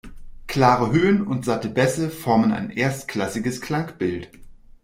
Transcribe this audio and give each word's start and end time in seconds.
Klare 0.47 0.91
Höhen 0.91 1.27
und 1.27 1.45
satte 1.45 1.69
Bässe 1.69 2.09
formen 2.09 2.51
ein 2.53 2.71
erstklassiges 2.71 3.61
Klangbild. 3.61 4.31